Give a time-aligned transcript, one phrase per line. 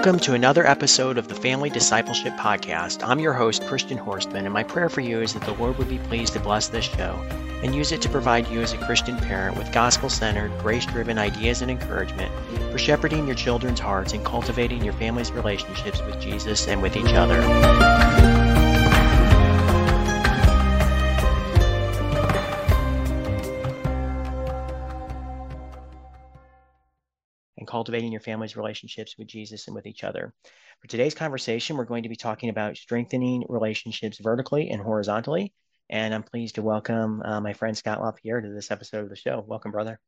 [0.00, 3.06] Welcome to another episode of the Family Discipleship Podcast.
[3.06, 5.90] I'm your host, Christian Horstman, and my prayer for you is that the Lord would
[5.90, 7.22] be pleased to bless this show
[7.62, 11.18] and use it to provide you as a Christian parent with gospel centered, grace driven
[11.18, 12.32] ideas and encouragement
[12.72, 17.12] for shepherding your children's hearts and cultivating your family's relationships with Jesus and with each
[17.12, 18.39] other.
[27.70, 30.34] Cultivating your family's relationships with Jesus and with each other.
[30.80, 35.52] For today's conversation, we're going to be talking about strengthening relationships vertically and horizontally.
[35.88, 39.16] And I'm pleased to welcome uh, my friend Scott LaPierre to this episode of the
[39.16, 39.44] show.
[39.46, 40.00] Welcome, brother.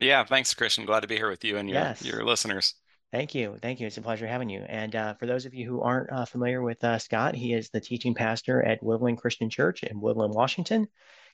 [0.00, 0.86] Yeah, thanks, Christian.
[0.86, 2.04] Glad to be here with you and your, yes.
[2.04, 2.74] your listeners.
[3.12, 3.56] Thank you.
[3.62, 3.86] Thank you.
[3.86, 4.64] It's a pleasure having you.
[4.68, 7.70] And uh, for those of you who aren't uh, familiar with uh, Scott, he is
[7.70, 10.88] the teaching pastor at Woodland Christian Church in Woodland, Washington.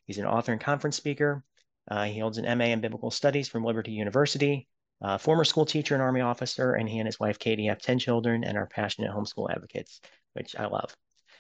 [0.05, 1.43] He's an author and conference speaker.
[1.91, 4.69] Uh, he holds an MA in Biblical Studies from Liberty University
[5.05, 7.99] uh, former school teacher and Army officer, and he and his wife Katie have 10
[7.99, 10.01] children and are passionate homeschool advocates,
[10.33, 10.97] which I love.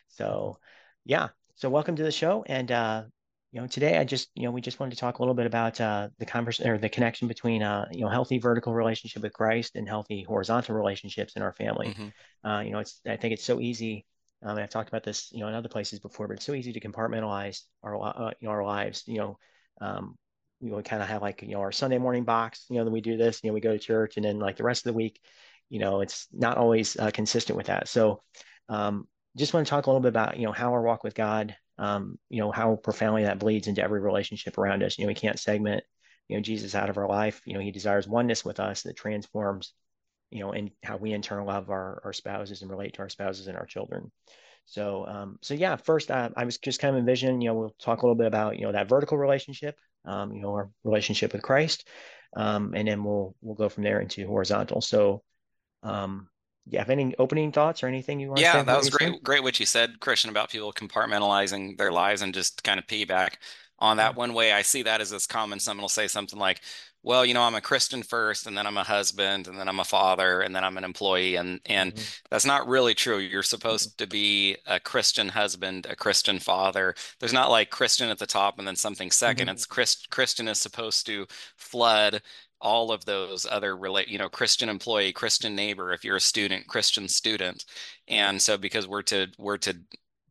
[0.08, 0.58] So,
[1.06, 1.28] yeah.
[1.54, 2.44] So, welcome to the show.
[2.46, 3.04] And, uh,
[3.52, 5.46] you know, today I just, you know, we just wanted to talk a little bit
[5.46, 9.32] about uh, the conversation or the connection between, uh, you know, healthy vertical relationship with
[9.32, 11.88] Christ and healthy horizontal relationships in our family.
[11.88, 12.48] Mm-hmm.
[12.48, 14.04] Uh, you know, it's, I think it's so easy.
[14.42, 16.74] Um, I've talked about this, you know, in other places before, but it's so easy
[16.74, 19.04] to compartmentalize our, uh, you know, our lives.
[19.06, 19.38] You know,
[19.80, 20.16] um,
[20.64, 22.84] you know, we kind of have like, you know, our Sunday morning box, you know,
[22.84, 24.86] then we do this, you know, we go to church and then like the rest
[24.86, 25.20] of the week,
[25.68, 27.86] you know, it's not always uh, consistent with that.
[27.86, 28.22] So
[28.70, 31.14] um, just want to talk a little bit about, you know, how our walk with
[31.14, 34.96] God, um, you know, how profoundly that bleeds into every relationship around us.
[34.96, 35.84] You know, we can't segment,
[36.28, 37.42] you know, Jesus out of our life.
[37.44, 39.74] You know, he desires oneness with us that transforms,
[40.30, 43.10] you know, and how we in turn love our, our spouses and relate to our
[43.10, 44.10] spouses and our children.
[44.64, 47.76] So, um, so yeah, first uh, I was just kind of envisioning, you know, we'll
[47.78, 51.32] talk a little bit about, you know, that vertical relationship, um, you know, our relationship
[51.32, 51.88] with Christ,
[52.36, 54.80] um, and then we'll we'll go from there into horizontal.
[54.80, 55.22] So,
[55.82, 56.28] um,
[56.66, 58.40] you have any opening thoughts or anything you want?
[58.40, 59.12] Yeah, that was great.
[59.12, 59.22] Said?
[59.22, 63.34] Great what you said, Christian, about people compartmentalizing their lives and just kind of piggyback
[63.78, 64.16] on that.
[64.16, 65.60] One way I see that as this common.
[65.60, 66.60] Someone will say something like,
[67.04, 69.78] well, you know, I'm a Christian first, and then I'm a husband, and then I'm
[69.78, 72.02] a father, and then I'm an employee, and and mm-hmm.
[72.30, 73.18] that's not really true.
[73.18, 74.04] You're supposed mm-hmm.
[74.04, 76.94] to be a Christian husband, a Christian father.
[77.20, 79.48] There's not like Christian at the top and then something 2nd mm-hmm.
[79.50, 81.26] It's Christ, Christian is supposed to
[81.56, 82.22] flood
[82.60, 86.66] all of those other relate you know christian employee christian neighbor if you're a student
[86.66, 87.66] christian student
[88.08, 89.76] and so because we're to we're to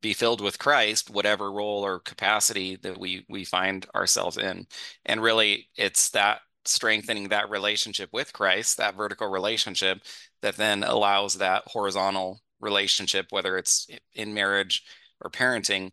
[0.03, 4.67] be filled with Christ, whatever role or capacity that we we find ourselves in.
[5.05, 9.99] And really it's that strengthening that relationship with Christ, that vertical relationship
[10.41, 14.83] that then allows that horizontal relationship, whether it's in marriage
[15.21, 15.91] or parenting,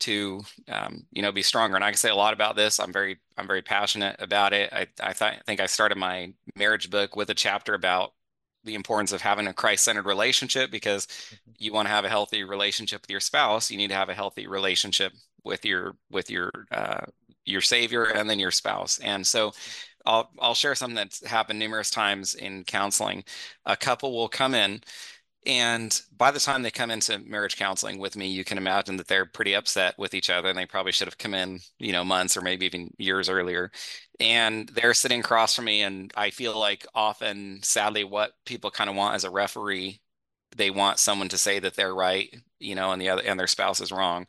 [0.00, 1.76] to um, you know be stronger.
[1.76, 2.80] And I can say a lot about this.
[2.80, 4.72] I'm very I'm very passionate about it.
[4.72, 8.12] I I, th- I think I started my marriage book with a chapter about
[8.64, 11.52] the importance of having a Christ-centered relationship because mm-hmm.
[11.58, 13.70] you want to have a healthy relationship with your spouse.
[13.70, 15.12] You need to have a healthy relationship
[15.44, 17.06] with your with your uh,
[17.44, 18.98] your savior and then your spouse.
[19.00, 19.52] And so
[20.06, 23.24] I'll I'll share something that's happened numerous times in counseling.
[23.66, 24.82] A couple will come in
[25.44, 29.08] and by the time they come into marriage counseling with me, you can imagine that
[29.08, 32.04] they're pretty upset with each other and they probably should have come in, you know,
[32.04, 33.72] months or maybe even years earlier.
[34.20, 35.82] And they're sitting across from me.
[35.82, 40.00] And I feel like often, sadly, what people kind of want as a referee,
[40.56, 43.48] they want someone to say that they're right, you know, and the other and their
[43.48, 44.26] spouse is wrong.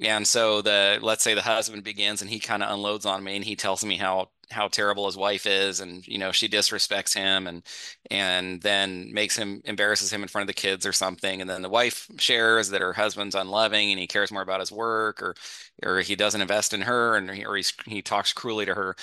[0.00, 3.36] And so the let's say the husband begins and he kind of unloads on me
[3.36, 7.14] and he tells me how how terrible his wife is and you know she disrespects
[7.14, 7.62] him and
[8.10, 11.40] and then makes him embarrasses him in front of the kids or something.
[11.40, 14.72] And then the wife shares that her husband's unloving and he cares more about his
[14.72, 15.34] work or
[15.82, 18.96] or he doesn't invest in her and he, or he's, he talks cruelly to her.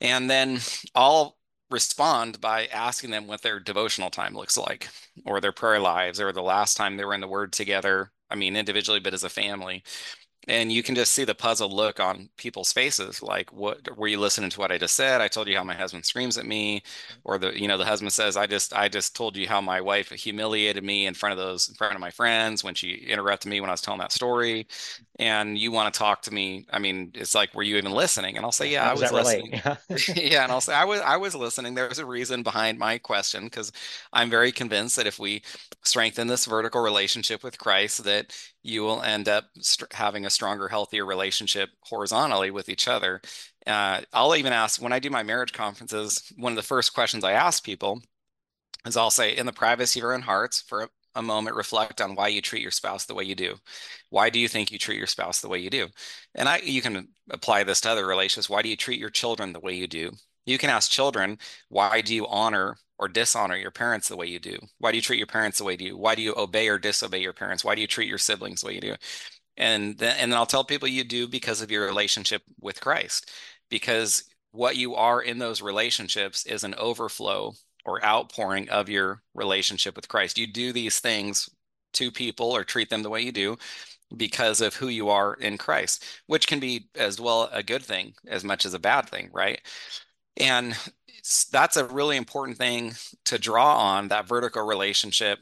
[0.00, 0.60] And then
[0.94, 1.36] I'll
[1.70, 4.88] respond by asking them what their devotional time looks like
[5.24, 8.12] or their prayer lives or the last time they were in the word together.
[8.30, 9.84] I mean individually but as a family
[10.48, 14.18] and you can just see the puzzled look on people's faces like what were you
[14.18, 15.20] listening to what i just said?
[15.20, 16.82] I told you how my husband screams at me
[17.24, 19.80] or the you know the husband says i just i just told you how my
[19.80, 23.50] wife humiliated me in front of those in front of my friends when she interrupted
[23.50, 24.66] me when i was telling that story
[25.18, 26.66] and you want to talk to me.
[26.70, 28.36] I mean it's like were you even listening?
[28.36, 29.60] And i'll say yeah i was listening.
[30.14, 30.42] Yeah.
[30.44, 31.74] And i'll say i was i was listening.
[31.74, 33.72] There's a reason behind my question because
[34.12, 35.42] i'm very convinced that if we
[35.82, 38.32] strengthen this vertical relationship with christ that
[38.66, 39.44] you will end up
[39.92, 43.20] having a stronger healthier relationship horizontally with each other.
[43.66, 47.24] Uh, i'll even ask when i do my marriage conferences one of the first questions
[47.24, 48.00] i ask people
[48.86, 52.14] is i'll say in the privacy of your own hearts for a moment reflect on
[52.14, 53.56] why you treat your spouse the way you do.
[54.10, 55.88] Why do you think you treat your spouse the way you do?
[56.34, 58.50] And i you can apply this to other relationships.
[58.50, 60.12] Why do you treat your children the way you do?
[60.44, 61.38] You can ask children
[61.68, 64.58] why do you honor or dishonor your parents the way you do?
[64.78, 65.96] Why do you treat your parents the way you do?
[65.96, 67.64] Why do you obey or disobey your parents?
[67.64, 68.94] Why do you treat your siblings the way you do?
[69.56, 73.30] And then, and then I'll tell people you do because of your relationship with Christ,
[73.70, 77.52] because what you are in those relationships is an overflow
[77.84, 80.38] or outpouring of your relationship with Christ.
[80.38, 81.48] You do these things
[81.94, 83.56] to people or treat them the way you do
[84.16, 88.14] because of who you are in Christ, which can be as well a good thing
[88.26, 89.60] as much as a bad thing, right?
[90.36, 90.76] And
[91.50, 92.92] that's a really important thing
[93.24, 95.38] to draw on that vertical relationship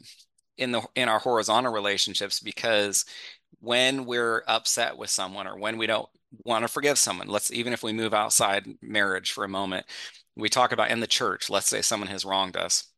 [0.56, 3.04] in the in our horizontal relationships because
[3.60, 6.08] when we're upset with someone or when we don't
[6.44, 9.86] want to forgive someone let's even if we move outside marriage for a moment
[10.36, 12.90] we talk about in the church let's say someone has wronged us.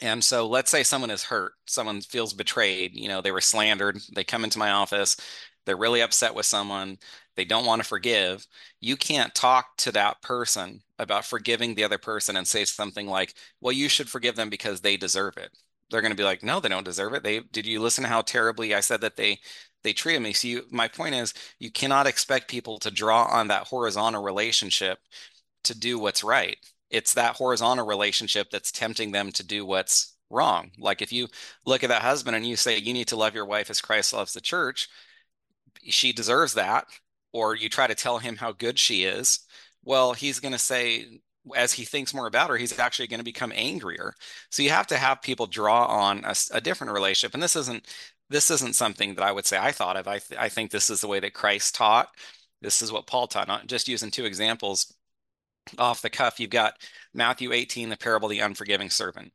[0.00, 3.98] And so let's say someone is hurt someone feels betrayed you know they were slandered
[4.14, 5.16] they come into my office
[5.64, 6.98] they're really upset with someone
[7.36, 8.46] they don't want to forgive.
[8.80, 13.34] You can't talk to that person about forgiving the other person and say something like
[13.60, 15.50] well you should forgive them because they deserve it.
[15.90, 17.22] They're going to be like no they don't deserve it.
[17.22, 19.38] They did you listen to how terribly i said that they
[19.82, 20.32] they treated me?
[20.32, 24.98] So you my point is you cannot expect people to draw on that horizontal relationship
[25.64, 26.56] to do what's right.
[26.90, 30.70] It's that horizontal relationship that's tempting them to do what's wrong.
[30.78, 31.28] Like if you
[31.66, 34.12] look at that husband and you say you need to love your wife as christ
[34.12, 34.88] loves the church
[35.84, 36.86] she deserves that
[37.32, 39.40] or you try to tell him how good she is
[39.84, 41.20] well he's going to say
[41.54, 44.14] as he thinks more about her he's actually going to become angrier.
[44.50, 47.34] So you have to have people draw on a, a different relationship.
[47.34, 47.86] And this isn't
[48.30, 50.08] this isn't something that i would say i thought of.
[50.08, 52.08] I, th- I think this is the way that christ taught.
[52.62, 53.48] This is what paul taught.
[53.48, 54.94] Not just using two examples
[55.78, 56.74] off the cuff you've got
[57.14, 59.32] matthew 18 the parable of the unforgiving servant.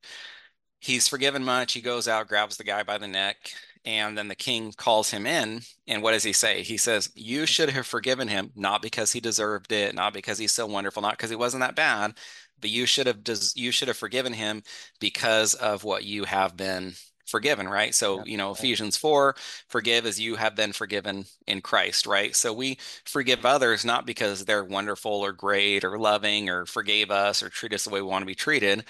[0.81, 1.73] He's forgiven much.
[1.73, 3.37] He goes out grabs the guy by the neck
[3.85, 5.61] and then the king calls him in.
[5.87, 6.63] And what does he say?
[6.63, 10.51] He says, You should have forgiven him, not because he deserved it, not because he's
[10.51, 12.17] so wonderful, not because he wasn't that bad,
[12.59, 13.19] but you should have
[13.55, 14.63] you should have forgiven him
[14.99, 16.93] because of what you have been
[17.25, 17.93] forgiven, right?
[17.95, 18.51] So, you know.
[18.51, 19.35] Ephesians 4,
[19.69, 22.35] forgive as you have been forgiven in Christ, right?
[22.35, 27.41] So we forgive others not because they're wonderful or great or loving or forgave us
[27.43, 28.83] or treat us the way we want to be treated.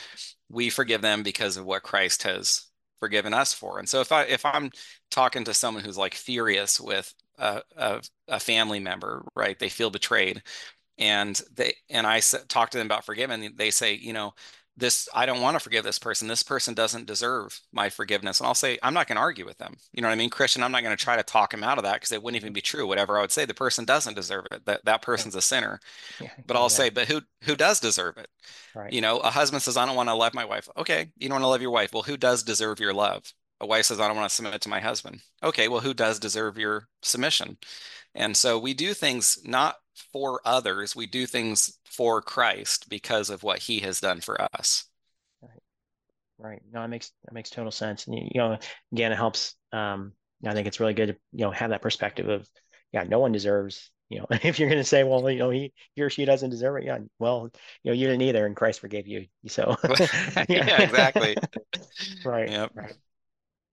[0.50, 2.69] We forgive them because of what Christ has
[3.00, 3.80] forgiven us for.
[3.80, 4.72] And so if I if I'm
[5.12, 9.58] talking to someone who's like furious with a, a, a family member, right?
[9.58, 10.44] They feel betrayed,
[10.98, 13.54] and they and I talk to them about forgiving.
[13.56, 14.34] They say, you know,
[14.80, 16.28] this I don't want to forgive this person.
[16.28, 18.40] This person doesn't deserve my forgiveness.
[18.40, 19.76] And I'll say, I'm not going to argue with them.
[19.94, 20.30] You know what I mean?
[20.30, 22.42] Christian, I'm not going to try to talk him out of that because it wouldn't
[22.42, 22.88] even be true.
[22.88, 24.66] Whatever I would say, the person doesn't deserve it.
[24.66, 25.80] That that person's a sinner.
[26.20, 26.68] Yeah, but I'll yeah.
[26.68, 28.28] say, but who who does deserve it?
[28.76, 28.92] Right.
[28.92, 30.68] You know, a husband says, I don't want to love my wife.
[30.78, 31.94] Okay, you don't want to love your wife.
[31.94, 33.34] Well, who does deserve your love?
[33.62, 35.22] A wife says, I don't want to submit to my husband.
[35.44, 37.58] Okay, well, who does deserve your submission?
[38.16, 39.78] And so we do things not
[40.14, 44.86] for others, we do things for Christ because of what he has done for us.
[46.38, 46.62] Right.
[46.72, 48.08] No, it makes that makes total sense.
[48.08, 48.58] And you know,
[48.94, 49.56] again, it helps.
[49.74, 50.14] Um,
[50.46, 52.48] I think it's really good to you know have that perspective of,
[52.94, 53.92] yeah, no one deserves.
[54.08, 56.50] You know, if you're going to say, well, you know, he, he or she doesn't
[56.50, 57.50] deserve it, yeah, well,
[57.84, 59.26] you know, you didn't either, and Christ forgave you.
[59.48, 60.46] So, yeah.
[60.50, 61.36] yeah, exactly.
[62.24, 62.50] right.
[62.50, 62.72] Yep.
[62.74, 62.96] Right.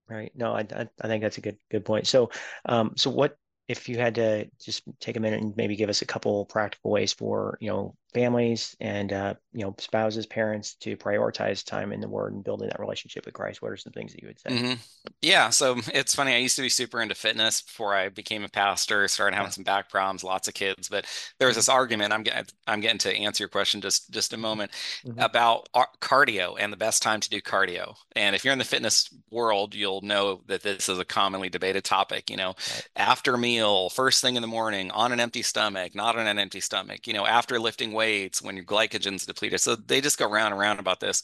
[0.08, 0.32] Right.
[0.34, 2.06] No, I, I I think that's a good good point.
[2.08, 2.31] So,
[2.64, 3.37] um, so what
[3.68, 6.90] if you had to just take a minute and maybe give us a couple practical
[6.90, 12.00] ways for you know families and uh, you know spouses parents to prioritize time in
[12.00, 14.40] the word and building that relationship with christ what are some things that you would
[14.40, 14.75] say mm-hmm.
[15.20, 18.49] yeah so it's funny i used to be super into fitness before i became a
[18.49, 19.52] pastor started having yeah.
[19.52, 21.04] some back problems lots of kids but
[21.38, 21.58] there was mm-hmm.
[21.58, 24.70] this argument i'm getting i'm getting to answer your question just just a moment
[25.04, 25.20] mm-hmm.
[25.20, 25.68] about
[26.00, 29.75] cardio and the best time to do cardio and if you're in the fitness world
[29.75, 32.88] you'll know that this is a commonly debated topic you know right.
[32.96, 36.61] after meal first thing in the morning on an empty stomach not on an empty
[36.61, 39.60] stomach you know after lifting weights weights when your glycogen's depleted.
[39.60, 41.22] So they just go round and round about this.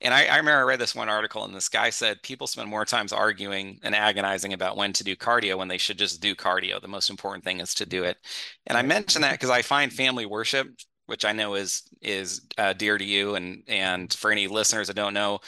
[0.00, 2.68] And I, I remember I read this one article, and this guy said people spend
[2.68, 6.34] more times arguing and agonizing about when to do cardio when they should just do
[6.34, 6.80] cardio.
[6.80, 8.16] The most important thing is to do it.
[8.66, 10.68] And I mention that because I find family worship
[11.06, 14.96] which I know is is uh, dear to you, and and for any listeners that
[14.96, 15.40] don't know,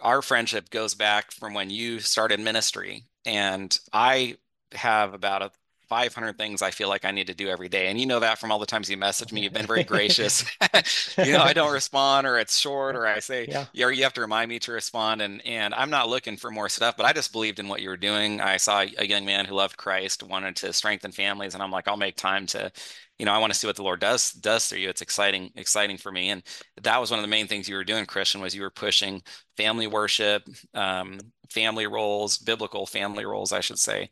[0.00, 4.36] our friendship goes back from when you started ministry, and I
[4.72, 5.50] have about a
[5.92, 7.88] 500 things I feel like I need to do every day.
[7.88, 10.42] And you know that from all the times you message me, you've been very gracious.
[11.18, 13.66] you know, I don't respond or it's short or I say, yeah.
[13.84, 15.20] or you have to remind me to respond.
[15.20, 17.90] And, and I'm not looking for more stuff, but I just believed in what you
[17.90, 18.40] were doing.
[18.40, 21.52] I saw a young man who loved Christ, wanted to strengthen families.
[21.52, 22.72] And I'm like, I'll make time to,
[23.18, 24.88] you know, I want to see what the Lord does, does through you.
[24.88, 26.30] It's exciting, exciting for me.
[26.30, 26.42] And
[26.80, 29.22] that was one of the main things you were doing, Christian, was you were pushing
[29.58, 31.20] family worship, um,
[31.50, 34.08] family roles, biblical family roles, I should say.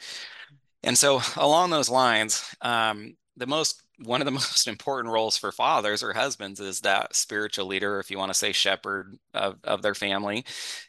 [0.83, 5.53] And so along those lines, um, the most one of the most important roles for
[5.53, 9.83] fathers or husbands is that spiritual leader, if you want to say shepherd of, of
[9.83, 10.45] their family.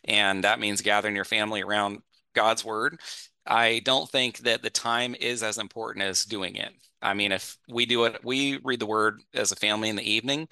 [0.05, 2.00] And that means gathering your family around
[2.33, 3.00] God's word.
[3.45, 6.71] I don't think that the time is as important as doing it.
[7.01, 10.10] I mean, if we do it, we read the word as a family in the
[10.10, 10.48] evening.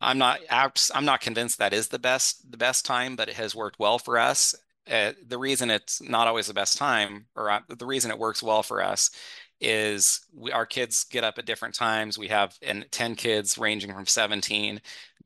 [0.00, 3.54] I'm not I'm not convinced that is the best the best time, but it has
[3.54, 4.54] worked well for us.
[4.90, 8.42] Uh, the reason it's not always the best time, or uh, the reason it works
[8.42, 9.10] well for us,
[9.60, 12.18] is we, our kids get up at different times.
[12.18, 14.80] We have and 10 kids ranging from 17,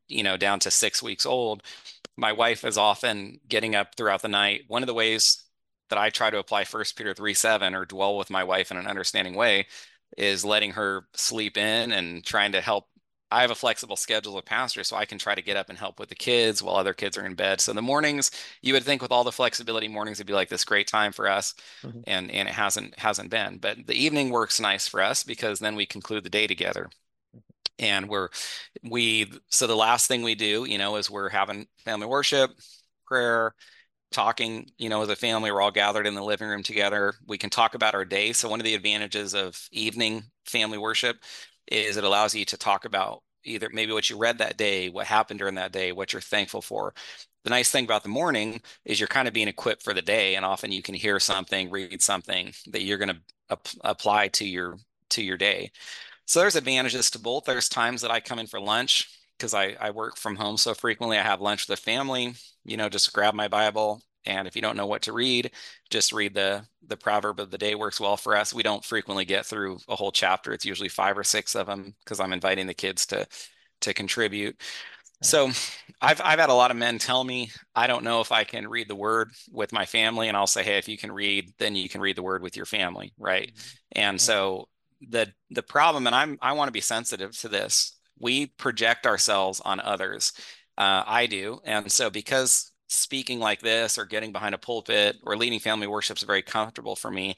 [0.08, 1.62] you know, down to six weeks old.
[2.16, 4.62] My wife is often getting up throughout the night.
[4.68, 5.44] One of the ways
[5.90, 8.76] that I try to apply First Peter 3 7 or dwell with my wife in
[8.76, 9.66] an understanding way
[10.16, 12.86] is letting her sleep in and trying to help.
[13.32, 15.78] I have a flexible schedule of pastor, so I can try to get up and
[15.78, 17.60] help with the kids while other kids are in bed.
[17.60, 20.64] So the mornings, you would think with all the flexibility, mornings would be like this
[20.64, 22.00] great time for us, mm-hmm.
[22.06, 23.58] and and it hasn't hasn't been.
[23.58, 26.88] But the evening works nice for us because then we conclude the day together
[27.78, 28.28] and we're
[28.82, 32.50] we so the last thing we do you know is we're having family worship
[33.06, 33.54] prayer
[34.12, 37.14] talking, you know, as a family, we're all gathered in the living room together.
[37.26, 38.32] We can talk about our day.
[38.32, 41.16] So one of the advantages of evening family worship
[41.66, 45.06] is it allows you to talk about either maybe what you read that day, what
[45.06, 46.94] happened during that day, what you're thankful for.
[47.44, 50.36] The nice thing about the morning is you're kind of being equipped for the day,
[50.36, 54.46] and often you can hear something, read something that you're going to ap- apply to
[54.46, 54.76] your
[55.10, 55.70] to your day.
[56.26, 57.44] So there's advantages to both.
[57.44, 60.74] There's times that I come in for lunch because I, I work from home so
[60.74, 61.18] frequently.
[61.18, 64.02] I have lunch with the family, you know, just grab my Bible.
[64.26, 65.50] And if you don't know what to read,
[65.90, 68.52] just read the the proverb of the day works well for us.
[68.52, 70.52] We don't frequently get through a whole chapter.
[70.52, 73.26] It's usually five or six of them because I'm inviting the kids to
[73.82, 74.56] to contribute.
[75.22, 75.50] So
[76.00, 78.68] I've I've had a lot of men tell me I don't know if I can
[78.68, 81.76] read the word with my family and I'll say hey if you can read then
[81.76, 83.76] you can read the word with your family right mm-hmm.
[83.92, 84.68] and so
[85.08, 89.60] the the problem and I'm I want to be sensitive to this we project ourselves
[89.60, 90.32] on others.
[90.78, 91.60] Uh, I do.
[91.64, 96.16] And so because speaking like this or getting behind a pulpit or leading family worship
[96.18, 97.36] is very comfortable for me,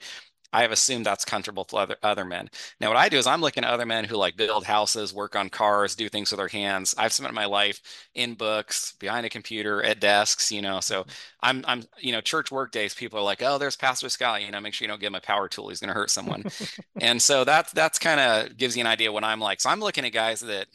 [0.55, 2.49] I have assumed that's comfortable for other, other men.
[2.79, 5.35] Now, what I do is I'm looking at other men who like build houses, work
[5.35, 6.95] on cars, do things with their hands.
[6.97, 7.81] I've spent my life
[8.13, 10.79] in books, behind a computer, at desks, you know.
[10.79, 11.11] So mm-hmm.
[11.41, 14.49] I'm, I'm, you know, church work days, people are like, oh, there's Pastor Scott, you
[14.49, 15.67] know, make sure you don't give him a power tool.
[15.67, 16.45] He's going to hurt someone.
[17.01, 19.59] and so that's, that's kind of gives you an idea what I'm like.
[19.59, 20.67] So I'm looking at guys that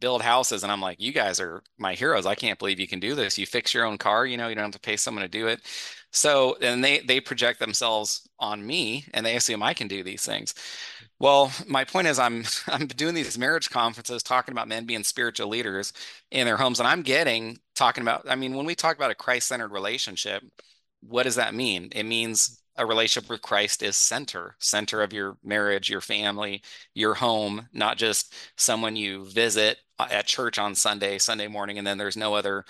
[0.00, 2.26] build houses and I'm like, you guys are my heroes.
[2.26, 3.38] I can't believe you can do this.
[3.38, 5.46] You fix your own car, you know, you don't have to pay someone to do
[5.46, 5.60] it.
[6.12, 10.24] So, and they they project themselves on me and they assume I can do these
[10.24, 10.54] things.
[11.20, 15.48] Well, my point is I'm I'm doing these marriage conferences talking about men being spiritual
[15.48, 15.92] leaders
[16.30, 19.14] in their homes and I'm getting talking about I mean when we talk about a
[19.14, 20.42] Christ-centered relationship,
[21.00, 21.90] what does that mean?
[21.92, 26.62] It means a relationship with Christ is center, center of your marriage, your family,
[26.94, 31.98] your home, not just someone you visit at church on Sunday, Sunday morning, and then
[31.98, 32.64] there's no other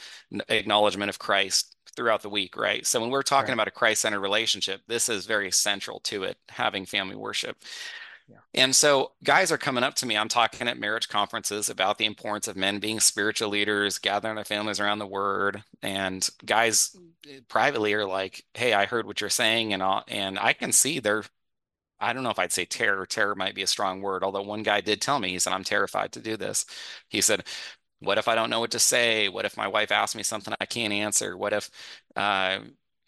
[0.49, 2.87] acknowledgement of Christ throughout the week, right?
[2.87, 3.55] So when we're talking right.
[3.55, 7.57] about a Christ-centered relationship, this is very central to it, having family worship.
[8.29, 8.37] Yeah.
[8.55, 10.17] And so guys are coming up to me.
[10.17, 14.45] I'm talking at marriage conferences about the importance of men being spiritual leaders, gathering their
[14.45, 15.65] families around the word.
[15.83, 16.95] And guys
[17.29, 20.73] eh, privately are like, "Hey, I heard what you're saying," and all, and I can
[20.73, 21.25] see they're.
[22.01, 23.07] I don't know if I'd say terror.
[23.07, 24.23] Terror might be a strong word.
[24.23, 26.67] Although one guy did tell me, he said, "I'm terrified to do this."
[27.09, 27.45] He said,
[28.01, 29.29] what if I don't know what to say?
[29.29, 31.37] What if my wife asks me something I can't answer?
[31.37, 31.71] What if
[32.17, 32.61] uh,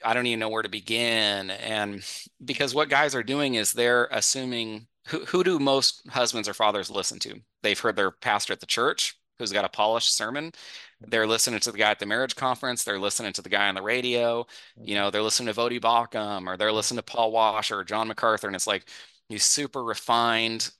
[0.04, 1.50] I don't even know where to begin?
[1.50, 2.02] And
[2.44, 6.90] because what guys are doing is they're assuming who, who do most husbands or fathers
[6.90, 7.40] listen to?
[7.62, 10.52] They've heard their pastor at the church who's got a polished sermon.
[11.00, 12.84] They're listening to the guy at the marriage conference.
[12.84, 14.46] They're listening to the guy on the radio.
[14.82, 18.08] You know, they're listening to Voddie Baucham or they're listening to Paul Washer or John
[18.08, 18.48] MacArthur.
[18.48, 18.84] And it's like
[19.30, 20.70] these super refined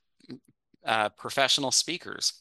[0.85, 2.40] uh, professional speakers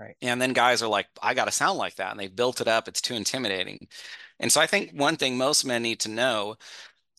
[0.00, 0.16] Right.
[0.22, 2.10] And then guys are like, I got to sound like that.
[2.10, 2.88] And they've built it up.
[2.88, 3.86] It's too intimidating.
[4.38, 6.56] And so I think one thing most men need to know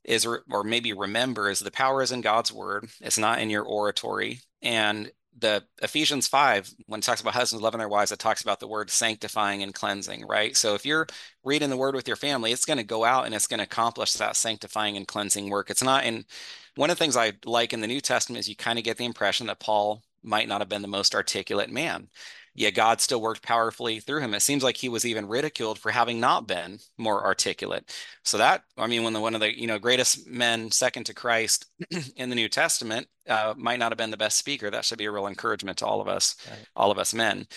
[0.03, 2.89] is, or maybe remember, is the power is in God's word.
[2.99, 4.39] It's not in your oratory.
[4.63, 8.59] And the Ephesians 5, when it talks about husbands loving their wives, it talks about
[8.59, 10.57] the word sanctifying and cleansing, right?
[10.57, 11.05] So if you're
[11.43, 13.63] reading the word with your family, it's going to go out and it's going to
[13.63, 15.69] accomplish that sanctifying and cleansing work.
[15.69, 16.25] It's not in
[16.75, 18.97] one of the things I like in the New Testament is you kind of get
[18.97, 22.09] the impression that Paul might not have been the most articulate man
[22.53, 24.33] yet God still worked powerfully through him.
[24.33, 27.89] It seems like he was even ridiculed for having not been more articulate.
[28.23, 31.13] So that, I mean, when the one of the you know greatest men, second to
[31.13, 31.65] Christ
[32.15, 34.69] in the New Testament, uh, might not have been the best speaker.
[34.69, 36.59] That should be a real encouragement to all of us, right.
[36.75, 37.47] all of us men.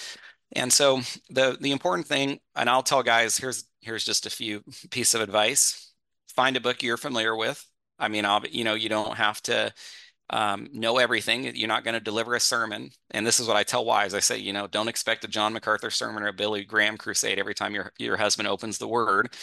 [0.53, 4.63] And so the the important thing, and I'll tell guys, here's here's just a few
[4.91, 5.93] piece of advice:
[6.29, 7.65] find a book you're familiar with.
[7.99, 9.73] I mean, I'll, you know, you don't have to
[10.31, 11.55] um, know everything.
[11.55, 12.91] You're not going to deliver a sermon.
[13.11, 14.15] And this is what I tell wives.
[14.15, 17.39] I say, you know, don't expect a John MacArthur sermon or a Billy Graham crusade
[17.39, 19.35] every time your your husband opens the word.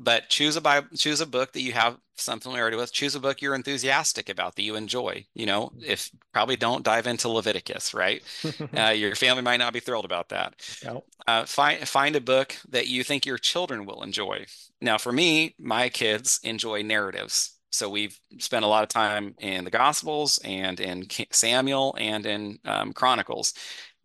[0.00, 2.92] But choose a Bible, choose a book that you have some familiarity with.
[2.92, 5.26] Choose a book you're enthusiastic about that you enjoy.
[5.34, 8.22] You know, if probably don't dive into Leviticus, right?
[8.76, 10.54] uh, your family might not be thrilled about that.
[10.84, 11.04] Nope.
[11.26, 14.46] Uh, find find a book that you think your children will enjoy.
[14.80, 19.64] Now, for me, my kids enjoy narratives so we've spent a lot of time in
[19.64, 23.54] the Gospels and in Samuel and in um, Chronicles.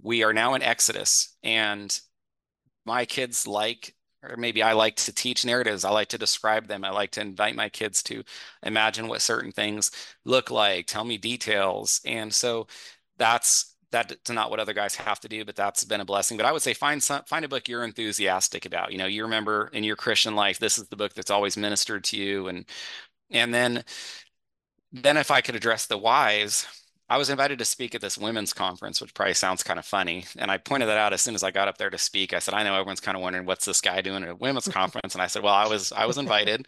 [0.02, 1.98] We are now in Exodus, and
[2.86, 5.86] my kids like, or maybe I like to teach narratives.
[5.86, 6.84] I like to describe them.
[6.84, 8.24] I like to invite my kids to
[8.64, 9.92] imagine what certain things
[10.26, 12.02] look like, tell me details.
[12.06, 12.68] And so
[13.18, 16.36] that's that's not what other guys have to do, but that's been a blessing.
[16.36, 18.92] But I would say find some find a book you're enthusiastic about.
[18.92, 22.04] You know, you remember in your Christian life, this is the book that's always ministered
[22.06, 22.66] to you, and
[23.34, 23.84] and then,
[24.92, 26.68] then if I could address the whys,
[27.10, 30.26] I was invited to speak at this women's conference, which probably sounds kind of funny.
[30.38, 32.34] And I pointed that out as soon as I got up there to speak.
[32.34, 34.68] I said, I know everyone's kind of wondering what's this guy doing at a women's
[34.70, 35.14] conference.
[35.14, 36.66] And I said, Well, I was I was invited.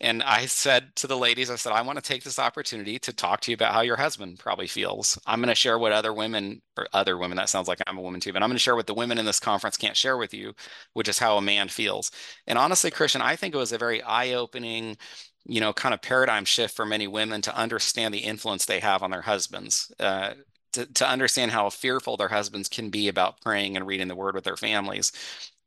[0.00, 3.12] And I said to the ladies, I said, I want to take this opportunity to
[3.12, 5.18] talk to you about how your husband probably feels.
[5.24, 8.02] I'm going to share what other women or other women, that sounds like I'm a
[8.02, 10.18] woman too, but I'm going to share what the women in this conference can't share
[10.18, 10.52] with you,
[10.92, 12.10] which is how a man feels.
[12.46, 14.98] And honestly, Christian, I think it was a very eye-opening
[15.46, 19.02] you know, kind of paradigm shift for many women to understand the influence they have
[19.02, 20.32] on their husbands, uh,
[20.72, 24.34] to, to understand how fearful their husbands can be about praying and reading the word
[24.34, 25.12] with their families.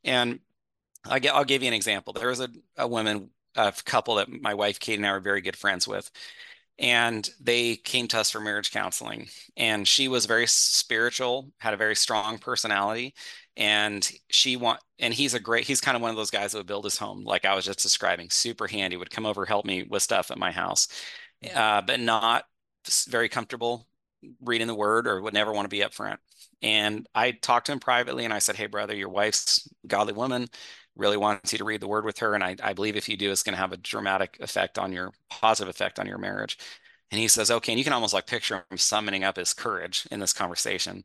[0.04, 0.40] And
[1.04, 2.12] I, I'll give you an example.
[2.12, 5.40] There was a, a woman, a couple that my wife Kate and I were very
[5.40, 6.10] good friends with
[6.80, 11.76] and they came to us for marriage counseling and she was very spiritual had a
[11.76, 13.14] very strong personality
[13.60, 16.58] and she want and he's a great he's kind of one of those guys that
[16.58, 19.64] would build his home like i was just describing super handy would come over help
[19.64, 20.88] me with stuff at my house
[21.54, 22.44] uh, but not
[23.08, 23.86] very comfortable
[24.42, 26.18] reading the word or would never want to be up front
[26.62, 30.48] and i talked to him privately and i said hey brother your wife's godly woman
[30.96, 32.34] really wants you to read the word with her.
[32.34, 34.92] And I, I believe if you do, it's going to have a dramatic effect on
[34.92, 36.58] your positive effect on your marriage.
[37.10, 37.72] And he says, okay.
[37.72, 41.02] And you can almost like picture him summoning up his courage in this conversation.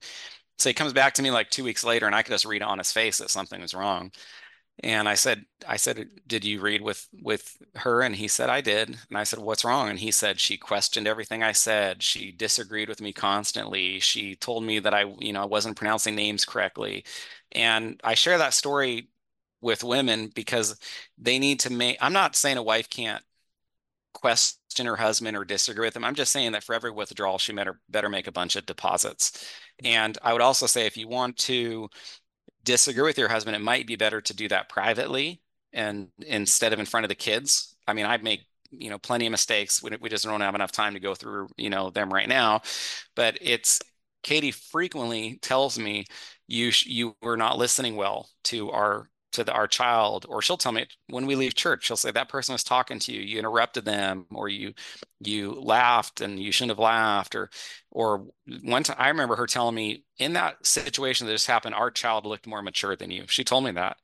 [0.57, 2.61] So he comes back to me like two weeks later, and I could just read
[2.63, 4.11] on his face that something was wrong.
[4.83, 8.01] And I said, I said, did you read with with her?
[8.01, 8.89] And he said, I did.
[9.09, 9.89] And I said, what's wrong?
[9.89, 12.03] And he said, she questioned everything I said.
[12.03, 13.99] She disagreed with me constantly.
[14.01, 17.05] She told me that I, you know, I wasn't pronouncing names correctly.
[17.53, 19.09] And I share that story
[19.61, 20.77] with women because
[21.17, 23.23] they need to make i'm not saying a wife can't
[24.25, 27.53] question her husband or disagree with him i'm just saying that for every withdrawal she
[27.53, 29.47] better better make a bunch of deposits.
[29.83, 31.89] And i would also say if you want to
[32.63, 35.41] disagree with your husband it might be better to do that privately
[35.73, 37.75] and instead of in front of the kids.
[37.87, 39.83] I mean i make you know plenty of mistakes.
[39.83, 42.61] We, we just don't have enough time to go through you know them right now.
[43.15, 43.79] But it's
[44.23, 46.05] katie frequently tells me
[46.47, 50.71] you you were not listening well to our to the, our child or she'll tell
[50.71, 53.21] me when we leave church she'll say that person was talking to you.
[53.21, 54.73] You interrupted them or you
[55.21, 57.49] you laughed and you shouldn't have laughed or
[57.91, 58.25] or
[58.63, 62.25] one time i remember her telling me in that situation that just happened our child
[62.25, 63.25] looked more mature than you.
[63.27, 63.97] She told me that.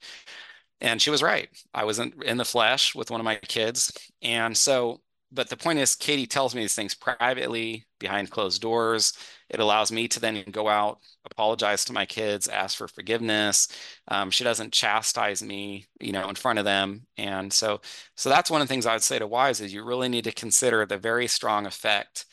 [0.79, 1.49] And she was right.
[1.73, 3.91] I was in, in the flesh with one of my kids.
[4.21, 9.13] And so but the point is katie tells me these things privately behind closed doors
[9.51, 13.67] it allows me to then go out, apologize to my kids, ask for forgiveness.
[14.07, 17.05] Um, she doesn't chastise me, you know, in front of them.
[17.17, 17.81] And so,
[18.15, 20.23] so that's one of the things I would say to wives is you really need
[20.23, 22.25] to consider the very strong effect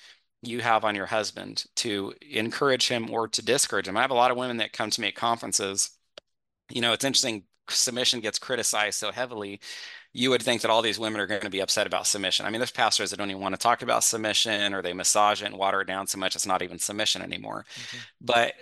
[0.43, 3.97] you have on your husband to encourage him or to discourage him.
[3.97, 5.91] I have a lot of women that come to me at conferences.
[6.71, 7.45] You know, it's interesting.
[7.69, 9.61] Submission gets criticized so heavily
[10.12, 12.47] you would think that all these women are going to be upset about submission.
[12.47, 15.42] I mean, there's pastors that don't even want to talk about submission or they massage
[15.42, 17.66] it and water it down so much it's not even submission anymore.
[17.75, 17.99] Mm-hmm.
[18.21, 18.55] But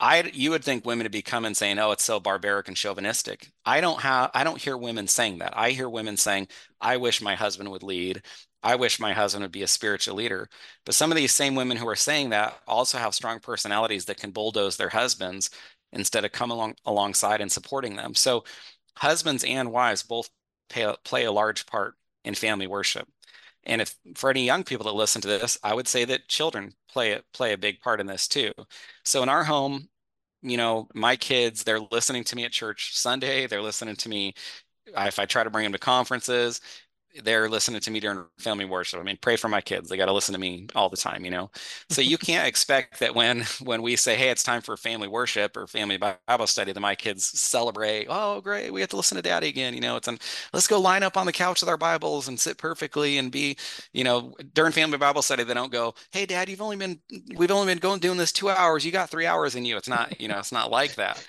[0.00, 3.50] I you would think women would be coming saying, "Oh, it's so barbaric and chauvinistic."
[3.66, 5.52] I don't have I don't hear women saying that.
[5.56, 6.48] I hear women saying,
[6.80, 8.22] "I wish my husband would lead.
[8.62, 10.48] I wish my husband would be a spiritual leader."
[10.86, 14.16] But some of these same women who are saying that also have strong personalities that
[14.18, 15.50] can bulldoze their husbands
[15.92, 18.14] instead of come along alongside and supporting them.
[18.14, 18.44] So
[18.96, 20.30] husbands and wives both
[20.70, 23.08] pay, play a large part in family worship.
[23.64, 26.74] And if for any young people that listen to this, I would say that children
[26.90, 28.52] play play a big part in this too.
[29.04, 29.88] So in our home,
[30.42, 33.46] you know, my kids, they're listening to me at church Sunday.
[33.46, 34.34] They're listening to me
[34.96, 36.60] if I try to bring them to conferences.
[37.24, 39.00] They're listening to me during family worship.
[39.00, 39.88] I mean, pray for my kids.
[39.88, 41.50] They got to listen to me all the time, you know.
[41.88, 45.56] So you can't expect that when when we say, "Hey, it's time for family worship
[45.56, 48.06] or family Bible study," that my kids celebrate.
[48.08, 49.74] Oh, great, we have to listen to Daddy again.
[49.74, 50.18] You know, it's an
[50.52, 53.56] let's go line up on the couch with our Bibles and sit perfectly and be,
[53.92, 55.44] you know, during family Bible study.
[55.44, 57.00] They don't go, "Hey, Dad, you've only been
[57.36, 58.84] we've only been going doing this two hours.
[58.84, 61.24] You got three hours in you." It's not, you know, it's not like that.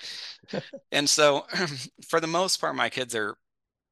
[0.92, 1.46] and so,
[2.08, 3.36] for the most part, my kids are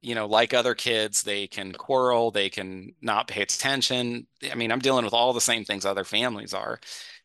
[0.01, 4.27] you know, like other kids, they can quarrel, they can not pay attention.
[4.51, 6.79] I mean, I'm dealing with all the same things other families are.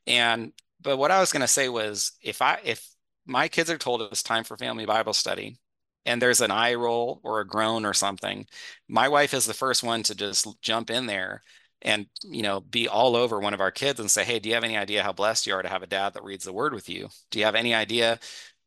[0.07, 2.87] And but what I was going to say was if I if
[3.27, 5.59] my kids are told it's time for family Bible study
[6.05, 8.47] and there's an eye roll or a groan or something,
[8.89, 11.43] my wife is the first one to just jump in there
[11.83, 14.55] and you know be all over one of our kids and say hey do you
[14.55, 16.73] have any idea how blessed you are to have a dad that reads the word
[16.73, 18.19] with you do you have any idea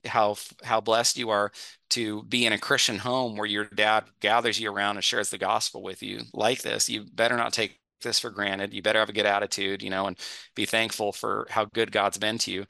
[0.06, 1.52] how how blessed you are
[1.92, 5.38] to be in a Christian home where your dad gathers you around and shares the
[5.38, 6.90] gospel with you like this.
[6.90, 8.74] You better not take this for granted.
[8.74, 10.18] You better have a good attitude, you know, and
[10.56, 12.66] be thankful for how good God's been to you.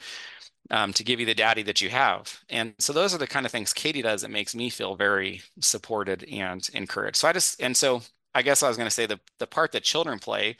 [0.72, 2.40] Um, to give you the daddy that you have.
[2.50, 5.42] And so those are the kind of things Katie does that makes me feel very
[5.62, 7.16] supported and encouraged.
[7.18, 8.02] So I just, and so
[8.36, 10.58] I guess I was going to say the, the part that children play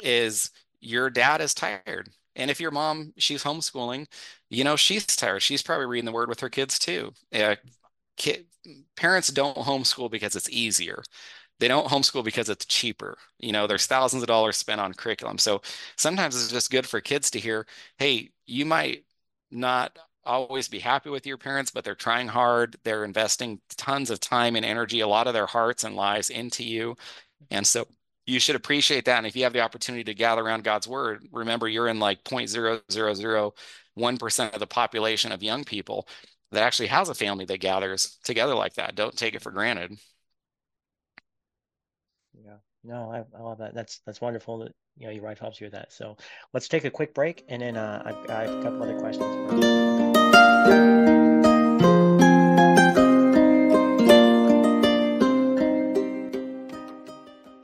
[0.00, 2.10] is your dad is tired.
[2.36, 4.06] And if your mom, she's homeschooling,
[4.50, 5.42] you know, she's tired.
[5.42, 7.12] She's probably reading the word with her kids too.
[7.34, 7.56] Uh,
[8.96, 11.02] parents don't homeschool because it's easier.
[11.60, 13.16] They don't homeschool because it's cheaper.
[13.38, 15.38] You know, there's thousands of dollars spent on curriculum.
[15.38, 15.62] So
[15.96, 17.66] sometimes it's just good for kids to hear,
[17.98, 19.04] hey, you might
[19.50, 22.76] not always be happy with your parents, but they're trying hard.
[22.84, 26.64] They're investing tons of time and energy, a lot of their hearts and lives into
[26.64, 26.96] you.
[27.50, 27.86] And so
[28.26, 29.18] you should appreciate that.
[29.18, 32.24] And if you have the opportunity to gather around God's word, remember you're in like
[32.24, 36.06] 0.0001% of the population of young people
[36.52, 38.94] that actually has a family that gathers together like that.
[38.94, 39.98] Don't take it for granted.
[42.44, 43.74] Yeah, no, I, I love that.
[43.74, 45.92] That's that's wonderful that you know your wife helps you with that.
[45.92, 46.16] So
[46.52, 50.91] let's take a quick break, and then uh, I've, I have a couple other questions.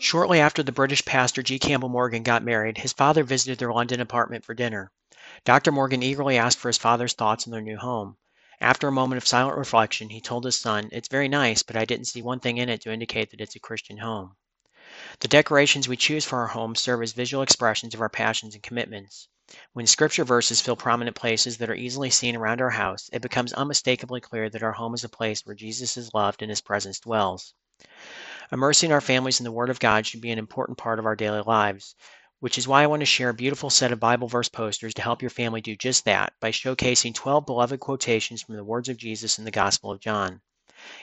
[0.00, 1.58] Shortly after the British pastor G.
[1.58, 4.92] Campbell Morgan got married, his father visited their London apartment for dinner.
[5.44, 5.72] Dr.
[5.72, 8.16] Morgan eagerly asked for his father's thoughts on their new home.
[8.61, 11.84] After a moment of silent reflection, he told his son, It's very nice, but I
[11.84, 14.37] didn't see one thing in it to indicate that it's a Christian home.
[15.18, 18.62] The decorations we choose for our homes serve as visual expressions of our passions and
[18.62, 19.26] commitments.
[19.72, 23.52] When scripture verses fill prominent places that are easily seen around our house, it becomes
[23.52, 27.00] unmistakably clear that our home is a place where Jesus is loved and his presence
[27.00, 27.52] dwells.
[28.50, 31.14] Immersing our families in the Word of God should be an important part of our
[31.14, 31.94] daily lives,
[32.40, 35.02] which is why I want to share a beautiful set of Bible verse posters to
[35.02, 38.96] help your family do just that by showcasing 12 beloved quotations from the words of
[38.96, 40.40] Jesus in the Gospel of John.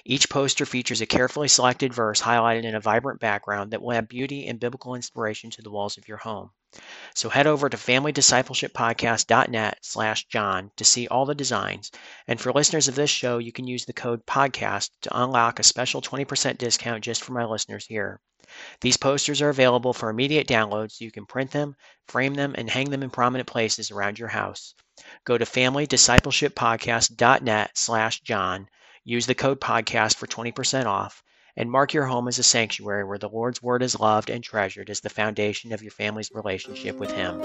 [0.05, 4.08] Each poster features a carefully selected verse highlighted in a vibrant background that will add
[4.08, 6.49] beauty and biblical inspiration to the walls of your home.
[7.13, 11.91] So head over to familydiscipleshippodcast.net slash John to see all the designs.
[12.27, 15.63] And for listeners of this show, you can use the code PODCAST to unlock a
[15.63, 18.19] special 20% discount just for my listeners here.
[18.81, 21.75] These posters are available for immediate download so you can print them,
[22.07, 24.75] frame them, and hang them in prominent places around your house.
[25.23, 28.67] Go to familydiscipleshippodcast.net slash John,
[29.03, 31.23] use the code PODCAST for 20% off,
[31.57, 34.89] and mark your home as a sanctuary where the Lord's word is loved and treasured
[34.89, 37.41] as the foundation of your family's relationship with Him.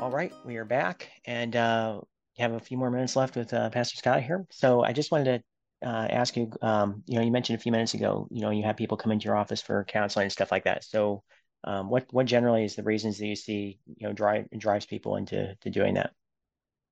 [0.00, 2.00] All right, we are back and uh,
[2.38, 4.46] have a few more minutes left with uh, Pastor Scott here.
[4.50, 5.42] So I just wanted
[5.82, 8.50] to uh, ask you, um, you know, you mentioned a few minutes ago, you know,
[8.50, 10.82] you have people come into your office for counseling and stuff like that.
[10.82, 11.22] So
[11.66, 15.16] um, what what generally is the reasons that you see you know drive drives people
[15.16, 16.12] into to doing that?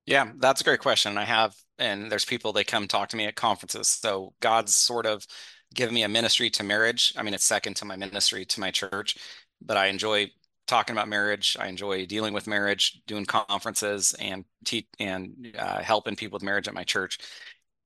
[0.07, 1.17] Yeah, that's a great question.
[1.17, 3.89] I have, and there's people they come talk to me at conferences.
[3.89, 5.27] So God's sort of
[5.73, 7.15] given me a ministry to marriage.
[7.17, 9.17] I mean, it's second to my ministry to my church,
[9.63, 10.31] but I enjoy
[10.67, 11.57] talking about marriage.
[11.59, 16.69] I enjoy dealing with marriage, doing conferences, and te- and uh, helping people with marriage
[16.69, 17.19] at my church.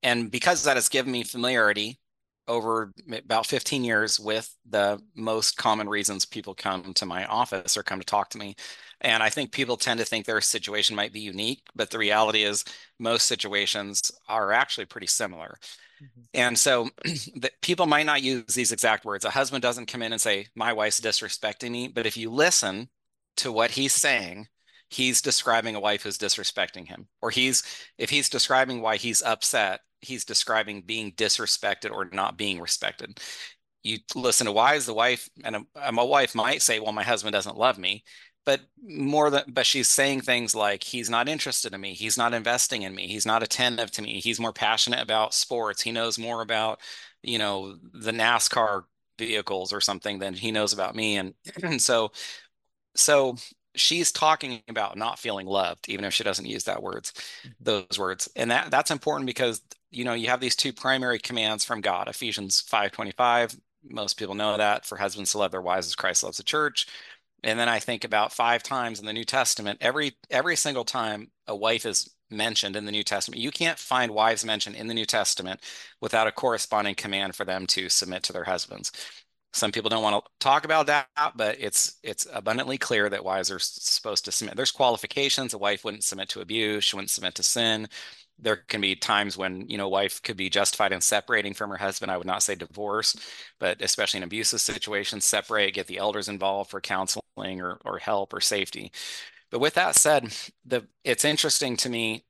[0.03, 1.99] And because that has given me familiarity
[2.49, 7.83] over about 15 years with the most common reasons people come to my office or
[7.83, 8.55] come to talk to me.
[9.01, 12.43] And I think people tend to think their situation might be unique, but the reality
[12.43, 12.65] is
[12.99, 15.57] most situations are actually pretty similar.
[16.03, 16.21] Mm-hmm.
[16.33, 16.89] And so
[17.37, 19.25] that people might not use these exact words.
[19.25, 21.87] A husband doesn't come in and say, My wife's disrespecting me.
[21.87, 22.89] But if you listen
[23.37, 24.47] to what he's saying,
[24.89, 27.07] he's describing a wife who's disrespecting him.
[27.21, 27.63] Or he's,
[27.97, 33.19] if he's describing why he's upset, he's describing being disrespected or not being respected.
[33.83, 37.03] You listen to why is the wife, and a, a wife might say, Well, my
[37.03, 38.03] husband doesn't love me.
[38.45, 42.33] but more than but she's saying things like he's not interested in me he's not
[42.33, 46.17] investing in me he's not attentive to me he's more passionate about sports he knows
[46.19, 46.79] more about
[47.23, 48.83] you know the nascar
[49.19, 51.33] vehicles or something than he knows about me and,
[51.63, 52.11] and so
[52.95, 53.35] so
[53.75, 57.13] she's talking about not feeling loved even if she doesn't use that words
[57.59, 58.29] those words.
[58.35, 62.07] And that that's important because you know you have these two primary commands from god
[62.07, 63.57] ephesians 5.25
[63.89, 66.87] most people know that for husbands to love their wives as christ loves the church.
[67.43, 71.31] And then I think about five times in the New Testament, every every single time
[71.47, 74.93] a wife is mentioned in the New Testament, you can't find wives mentioned in the
[74.93, 75.61] New Testament
[76.01, 78.91] without a corresponding command for them to submit to their husbands.
[79.51, 83.49] Some people don't want to talk about that, but it's it's abundantly clear that wives
[83.51, 84.55] are supposed to submit.
[84.55, 85.53] There's qualifications.
[85.53, 86.83] A wife wouldn't submit to abuse.
[86.83, 87.87] She wouldn't submit to sin
[88.41, 91.77] there can be times when you know wife could be justified in separating from her
[91.77, 93.15] husband i would not say divorce
[93.59, 98.33] but especially in abusive situations separate get the elders involved for counseling or, or help
[98.33, 98.91] or safety
[99.51, 100.33] but with that said
[100.65, 102.23] the it's interesting to me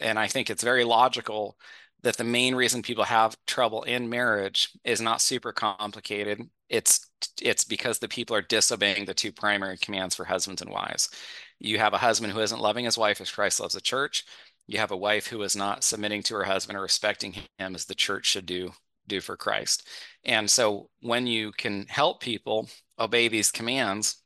[0.00, 1.56] and i think it's very logical
[2.02, 6.40] that the main reason people have trouble in marriage is not super complicated.
[6.68, 7.10] It's
[7.42, 11.10] it's because the people are disobeying the two primary commands for husbands and wives.
[11.58, 14.24] You have a husband who isn't loving his wife as christ loves the church.
[14.66, 17.84] You have a wife who is not submitting to her husband or respecting him as
[17.84, 18.72] the church should do
[19.08, 19.86] do for Christ.
[20.24, 24.22] And so when you can help people obey these commands,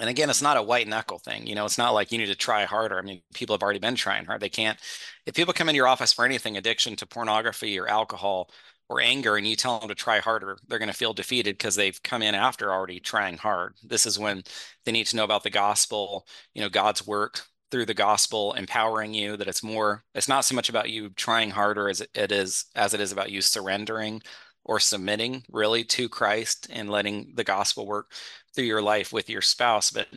[0.00, 1.46] and again, it's not a white knuckle thing.
[1.46, 2.98] You know, it's not like you need to try harder.
[2.98, 4.40] I mean, people have already been trying hard.
[4.40, 4.78] They can't,
[5.26, 8.50] if people come into your office for anything, addiction to pornography or alcohol
[8.88, 11.76] or anger, and you tell them to try harder, they're going to feel defeated because
[11.76, 13.74] they've come in after already trying hard.
[13.84, 14.42] This is when
[14.84, 19.14] they need to know about the gospel, you know, God's work through the gospel empowering
[19.14, 22.64] you that it's more it's not so much about you trying harder as it is
[22.74, 24.20] as it is about you surrendering
[24.64, 28.12] or submitting really to Christ and letting the gospel work
[28.54, 30.08] through your life with your spouse but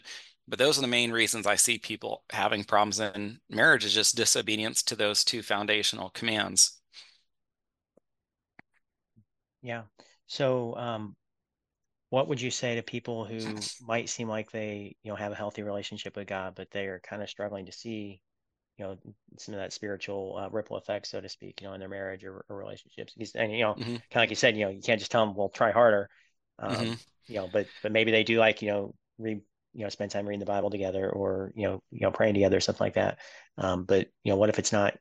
[0.47, 4.17] but those are the main reasons I see people having problems in marriage is just
[4.17, 6.81] disobedience to those two foundational commands.
[9.61, 9.83] Yeah.
[10.27, 11.15] So um,
[12.13, 13.39] what would you say to people who
[13.81, 16.99] might seem like they you know have a healthy relationship with god but they are
[16.99, 18.21] kind of struggling to see
[18.77, 18.97] you know
[19.37, 22.23] some of that spiritual uh, ripple effect so to speak you know in their marriage
[22.23, 23.83] or, or relationships and you know mm-hmm.
[23.83, 26.09] kind of like you said you know you can't just tell them well try harder
[26.59, 26.93] um, mm-hmm.
[27.27, 29.41] you know but but maybe they do like you know read
[29.73, 32.57] you know spend time reading the bible together or you know you know praying together
[32.57, 33.19] or something like that
[33.57, 34.95] um, but you know what if it's not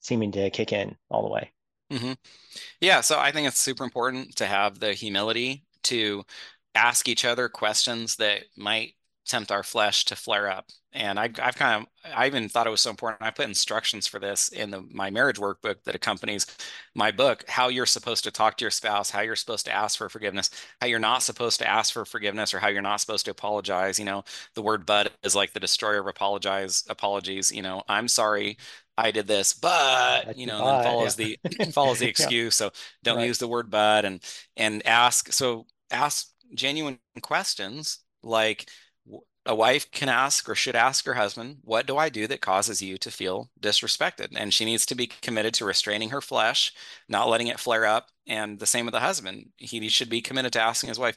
[0.00, 1.50] seeming to kick in all the way
[1.92, 2.12] mm-hmm.
[2.80, 6.24] yeah so i think it's super important to have the humility to
[6.74, 8.94] ask each other questions that might
[9.26, 10.66] tempt our flesh to flare up.
[10.94, 13.22] And I, I've kind of, I even thought it was so important.
[13.22, 16.46] I put instructions for this in the my marriage workbook that accompanies
[16.94, 17.44] my book.
[17.48, 20.50] How you're supposed to talk to your spouse, how you're supposed to ask for forgiveness,
[20.80, 23.98] how you're not supposed to ask for forgiveness, or how you're not supposed to apologize.
[23.98, 27.50] You know, the word "but" is like the destroyer of apologize apologies.
[27.50, 28.58] You know, I'm sorry.
[28.98, 31.36] I did this, but you know, then follows yeah.
[31.48, 32.60] the follows the excuse.
[32.60, 32.66] yeah.
[32.66, 33.26] So don't right.
[33.26, 34.20] use the word "but" and
[34.58, 35.32] and ask.
[35.32, 38.68] So ask genuine questions like
[39.44, 42.80] a wife can ask or should ask her husband, What do I do that causes
[42.80, 44.28] you to feel disrespected?
[44.36, 46.72] And she needs to be committed to restraining her flesh,
[47.08, 48.08] not letting it flare up.
[48.26, 49.50] And the same with the husband.
[49.56, 51.16] He should be committed to asking his wife,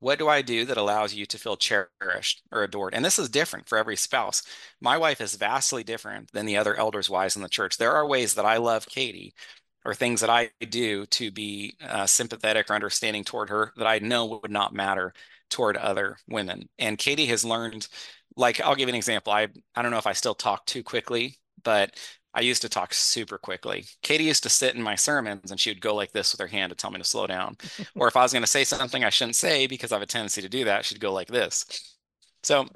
[0.00, 2.94] What do I do that allows you to feel cherished or adored?
[2.94, 4.42] And this is different for every spouse.
[4.80, 7.78] My wife is vastly different than the other elders' wives in the church.
[7.78, 9.34] There are ways that I love Katie
[9.84, 13.98] or things that I do to be uh, sympathetic or understanding toward her that I
[13.98, 15.12] know would not matter
[15.50, 16.68] toward other women.
[16.78, 17.88] And Katie has learned,
[18.36, 19.32] like, I'll give you an example.
[19.32, 21.96] I, I don't know if I still talk too quickly, but
[22.34, 23.84] I used to talk super quickly.
[24.02, 26.46] Katie used to sit in my sermons and she would go like this with her
[26.46, 27.56] hand to tell me to slow down.
[27.94, 30.06] or if I was going to say something I shouldn't say because I have a
[30.06, 31.96] tendency to do that, she'd go like this.
[32.42, 32.66] So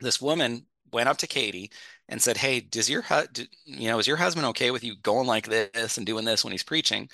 [0.00, 1.70] this woman went up to Katie
[2.10, 3.04] and said, "Hey, does your
[3.66, 6.52] you know is your husband okay with you going like this and doing this when
[6.52, 7.10] he's preaching?"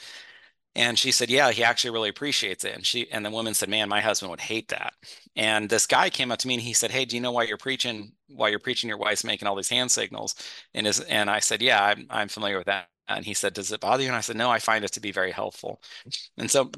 [0.75, 3.69] And she said, "Yeah, he actually really appreciates it." And she and the woman said,
[3.71, 4.95] "Man, my husband would hate that."
[5.35, 7.45] And this guy came up to me and he said, "Hey, do you know why
[7.45, 8.13] you're preaching?
[8.29, 8.89] Why you're preaching?
[8.89, 10.35] Your wife's making all these hand signals."
[10.75, 13.73] And is and I said, "Yeah, I'm I'm familiar with that." And he said, "Does
[13.73, 15.81] it bother you?" And I said, "No, I find it to be very helpful."
[16.39, 16.71] And so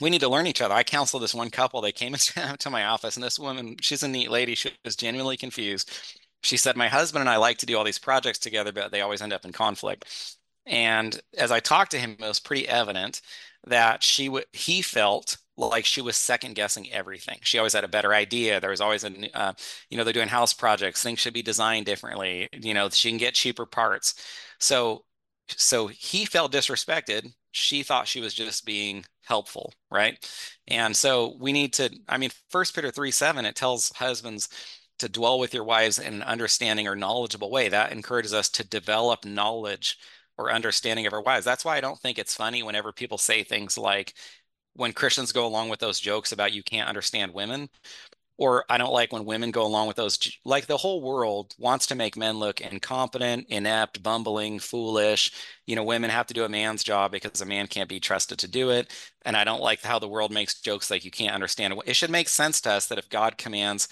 [0.00, 0.74] we need to learn each other.
[0.74, 1.80] I counseled this one couple.
[1.80, 4.54] They came into my office, and this woman, she's a neat lady.
[4.54, 5.90] She was genuinely confused
[6.42, 9.00] she said, My husband and I like to do all these projects together, but they
[9.00, 10.36] always end up in conflict.
[10.66, 13.20] And as I talked to him, it was pretty evident
[13.66, 17.38] that she would he felt like she was second guessing everything.
[17.42, 18.60] She always had a better idea.
[18.60, 19.52] There was always a, uh,
[19.90, 21.02] you know, they're doing house projects.
[21.02, 22.48] Things should be designed differently.
[22.52, 24.14] You know, she can get cheaper parts.
[24.58, 25.04] So,
[25.48, 30.16] so he felt disrespected she thought she was just being helpful, right?
[30.68, 34.48] And so we need to, I mean, First Peter 3 7, it tells husbands
[35.02, 37.68] to dwell with your wives in an understanding or knowledgeable way.
[37.68, 39.98] That encourages us to develop knowledge
[40.38, 41.44] or understanding of our wives.
[41.44, 44.14] That's why I don't think it's funny whenever people say things like,
[44.74, 47.68] when Christians go along with those jokes about you can't understand women,
[48.38, 50.18] or I don't like when women go along with those.
[50.44, 55.30] Like the whole world wants to make men look incompetent, inept, bumbling, foolish.
[55.66, 58.38] You know, women have to do a man's job because a man can't be trusted
[58.38, 58.90] to do it.
[59.24, 61.74] And I don't like how the world makes jokes like you can't understand.
[61.84, 63.88] It should make sense to us that if God commands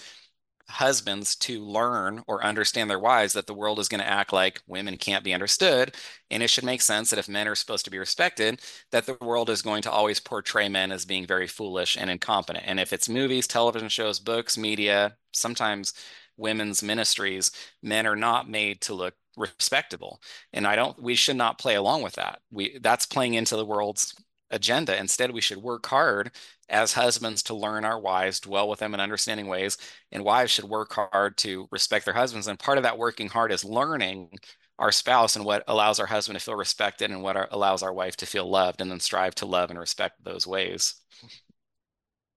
[0.71, 4.61] husbands to learn or understand their wives that the world is going to act like
[4.67, 5.95] women can't be understood.
[6.29, 9.17] And it should make sense that if men are supposed to be respected, that the
[9.21, 12.65] world is going to always portray men as being very foolish and incompetent.
[12.67, 15.93] And if it's movies, television shows, books, media, sometimes
[16.37, 17.51] women's ministries,
[17.83, 20.21] men are not made to look respectable.
[20.53, 22.41] And I don't, we should not play along with that.
[22.51, 24.15] We, that's playing into the world's
[24.51, 24.97] agenda.
[24.97, 26.31] Instead, we should work hard
[26.71, 29.77] as husbands to learn our wives, dwell with them in understanding ways,
[30.11, 32.47] and wives should work hard to respect their husbands.
[32.47, 34.31] And part of that working hard is learning
[34.79, 37.93] our spouse and what allows our husband to feel respected and what our, allows our
[37.93, 40.95] wife to feel loved, and then strive to love and respect those ways.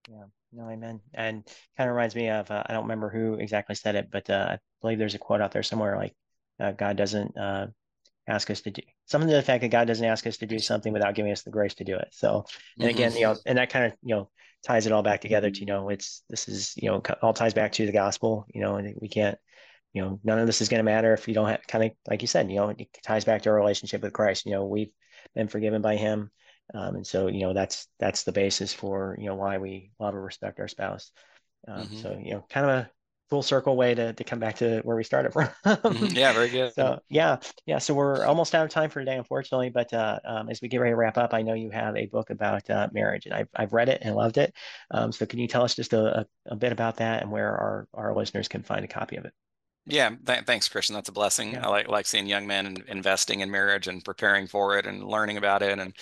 [0.07, 1.01] Yeah, no, amen.
[1.13, 1.43] And
[1.77, 4.47] kind of reminds me of uh, I don't remember who exactly said it, but uh,
[4.51, 6.13] I believe there's a quote out there somewhere like
[6.59, 7.67] uh, God doesn't uh,
[8.27, 10.59] ask us to do something to the fact that God doesn't ask us to do
[10.59, 12.07] something without giving us the grace to do it.
[12.11, 12.45] So,
[12.79, 13.19] and again, mm-hmm.
[13.19, 14.29] you know, and that kind of, you know,
[14.63, 17.53] ties it all back together to, you know, it's, this is, you know, all ties
[17.53, 19.37] back to the gospel, you know, and we can't,
[19.93, 21.91] you know, none of this is going to matter if you don't have kind of,
[22.09, 24.45] like you said, you know, it ties back to our relationship with Christ.
[24.45, 24.91] You know, we've
[25.35, 26.31] been forgiven by him.
[26.73, 30.15] Um, and so, you know, that's, that's the basis for, you know, why we love
[30.15, 31.11] or respect our spouse.
[31.67, 31.97] Um, mm-hmm.
[31.97, 32.89] So, you know, kind of a
[33.29, 35.49] full circle way to, to come back to where we started from.
[35.65, 36.15] Mm-hmm.
[36.15, 36.73] yeah, very good.
[36.73, 37.79] So yeah, yeah.
[37.79, 39.69] So we're almost out of time for today, unfortunately.
[39.69, 42.05] But uh, um, as we get ready to wrap up, I know you have a
[42.07, 44.53] book about uh, marriage, and I've, I've read it and loved it.
[44.91, 47.49] Um, so can you tell us just a, a, a, bit about that and where
[47.49, 49.33] our, our listeners can find a copy of it?
[49.85, 50.95] Yeah, th- thanks, Christian.
[50.95, 51.53] That's a blessing.
[51.53, 51.67] Yeah.
[51.67, 55.37] I like like seeing young men investing in marriage and preparing for it and learning
[55.37, 55.93] about it and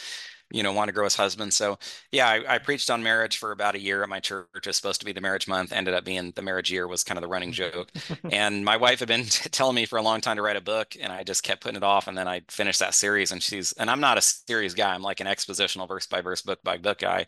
[0.54, 1.56] you know, want to grow as husbands.
[1.56, 1.78] So
[2.12, 4.48] yeah, I, I, preached on marriage for about a year at my church.
[4.56, 7.04] It was supposed to be the marriage month, ended up being the marriage year was
[7.04, 7.92] kind of the running joke.
[8.32, 10.62] and my wife had been t- telling me for a long time to write a
[10.62, 12.08] book and I just kept putting it off.
[12.08, 14.94] And then I finished that series and she's, and I'm not a series guy.
[14.94, 17.26] I'm like an expositional verse by verse, book by book guy.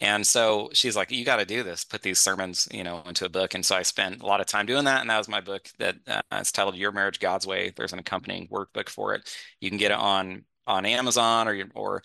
[0.00, 3.26] And so she's like, you got to do this, put these sermons, you know, into
[3.26, 3.54] a book.
[3.54, 5.02] And so I spent a lot of time doing that.
[5.02, 7.72] And that was my book that uh, it's titled Your Marriage God's Way.
[7.76, 9.30] There's an accompanying workbook for it.
[9.60, 12.02] You can get it on on Amazon or or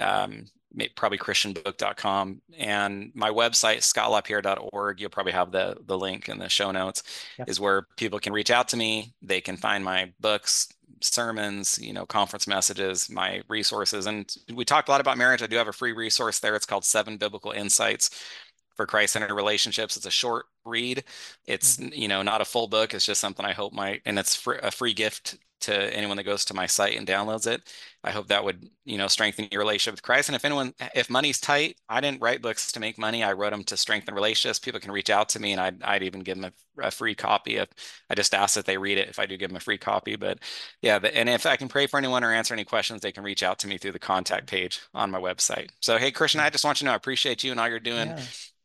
[0.00, 0.46] um,
[0.96, 6.70] probably christianbook.com and my website scottlapierre.org you'll probably have the the link in the show
[6.70, 7.02] notes
[7.38, 7.48] yep.
[7.48, 9.14] is where people can reach out to me.
[9.22, 10.68] They can find my books
[11.00, 14.06] sermons you know conference messages my resources.
[14.06, 15.42] And we talked a lot about marriage.
[15.42, 16.56] I do have a free resource there.
[16.56, 18.10] It's called seven biblical insights
[18.74, 19.96] for christ-centered relationships.
[19.96, 21.04] It's a short read.
[21.46, 21.94] It's mm-hmm.
[21.94, 22.94] you know not a full book.
[22.94, 26.24] It's just something i hope might and it's fr- a free gift to anyone that
[26.24, 27.62] goes to my site and downloads it.
[28.02, 30.28] I hope that would, you know, strengthen your relationship with Christ.
[30.28, 33.24] And if anyone, if money's tight, I didn't write books to make money.
[33.24, 34.58] I wrote them to strengthen relationships.
[34.58, 37.14] People can reach out to me and I'd, I'd even give them a, a free
[37.14, 37.68] copy if
[38.10, 39.08] I just ask that they read it.
[39.08, 40.38] If I do give them a free copy, but
[40.82, 40.98] yeah.
[40.98, 43.42] The, and if I can pray for anyone or answer any questions, they can reach
[43.42, 45.70] out to me through the contact page on my website.
[45.80, 46.52] So, Hey, Christian, I mm.
[46.52, 48.08] just want you to know, I appreciate you and all you're doing.
[48.08, 48.22] Yeah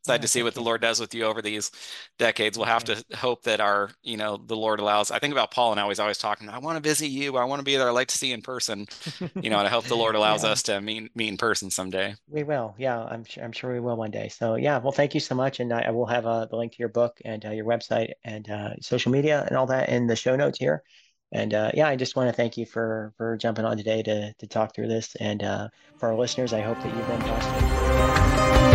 [0.09, 1.69] excited to see what the Lord does with you over these
[2.17, 2.57] decades.
[2.57, 5.11] We'll have to hope that our, you know, the Lord allows.
[5.11, 6.49] I think about Paul and how he's always talking.
[6.49, 7.37] I want to visit you.
[7.37, 7.87] I want to be there.
[7.87, 8.87] I like to see you in person.
[9.41, 10.49] You know, and I hope the Lord allows yeah.
[10.49, 12.15] us to meet meet in person someday.
[12.27, 12.73] We will.
[12.77, 13.43] Yeah, I'm sure.
[13.43, 14.27] I'm sure we will one day.
[14.27, 16.73] So yeah, well, thank you so much, and I, I will have uh, the link
[16.73, 20.07] to your book and uh, your website and uh, social media and all that in
[20.07, 20.83] the show notes here.
[21.31, 24.33] And uh, yeah, I just want to thank you for for jumping on today to
[24.33, 25.15] to talk through this.
[25.15, 28.68] And uh, for our listeners, I hope that you've been blessed.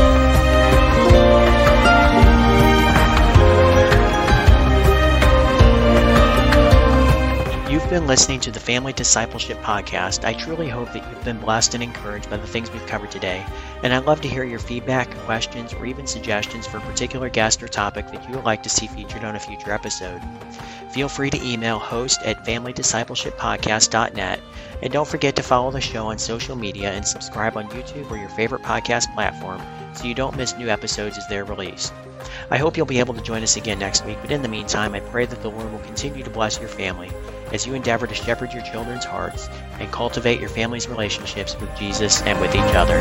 [7.85, 10.25] You've been listening to the Family Discipleship Podcast.
[10.25, 13.45] I truly hope that you've been blessed and encouraged by the things we've covered today.
[13.83, 17.63] And I'd love to hear your feedback, questions, or even suggestions for a particular guest
[17.63, 20.23] or topic that you would like to see featured on a future episode.
[20.93, 24.41] Feel free to email host at familydiscipleshippodcast.net.
[24.81, 28.17] And don't forget to follow the show on social media and subscribe on YouTube or
[28.17, 29.61] your favorite podcast platform
[29.93, 31.93] so you don't miss new episodes as they're released.
[32.51, 34.95] I hope you'll be able to join us again next week, but in the meantime,
[34.95, 37.11] I pray that the Lord will continue to bless your family
[37.55, 39.49] as you endeavor to shepherd your children's hearts
[39.79, 42.99] and cultivate your family's relationships with Jesus and with each other.